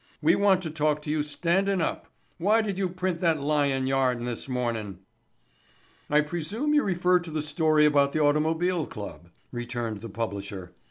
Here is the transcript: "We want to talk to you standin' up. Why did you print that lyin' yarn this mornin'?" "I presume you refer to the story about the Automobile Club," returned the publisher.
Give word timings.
"We 0.19 0.33
want 0.33 0.63
to 0.63 0.71
talk 0.71 1.03
to 1.03 1.11
you 1.11 1.21
standin' 1.21 1.79
up. 1.79 2.07
Why 2.39 2.63
did 2.63 2.79
you 2.79 2.89
print 2.89 3.21
that 3.21 3.39
lyin' 3.39 3.85
yarn 3.85 4.25
this 4.25 4.49
mornin'?" 4.49 4.97
"I 6.09 6.21
presume 6.21 6.73
you 6.73 6.81
refer 6.81 7.19
to 7.19 7.29
the 7.29 7.43
story 7.43 7.85
about 7.85 8.11
the 8.11 8.19
Automobile 8.23 8.87
Club," 8.87 9.29
returned 9.51 10.01
the 10.01 10.09
publisher. 10.09 10.71